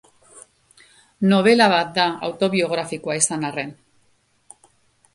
Nobela 1.33 1.69
bat 1.75 1.93
da, 1.99 2.07
autobiografikoa 2.31 3.21
izan 3.23 3.49
arren. 3.53 3.79